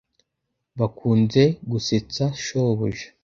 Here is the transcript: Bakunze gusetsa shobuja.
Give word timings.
Bakunze 0.79 1.41
gusetsa 1.71 2.23
shobuja. 2.43 3.07